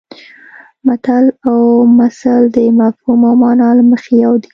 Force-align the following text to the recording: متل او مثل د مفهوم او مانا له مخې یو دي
متل 0.87 1.23
او 1.47 1.57
مثل 1.99 2.39
د 2.55 2.57
مفهوم 2.79 3.19
او 3.29 3.35
مانا 3.41 3.69
له 3.77 3.83
مخې 3.91 4.13
یو 4.25 4.33
دي 4.41 4.49